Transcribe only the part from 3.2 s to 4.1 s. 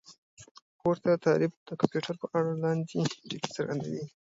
ټکي څرګندوي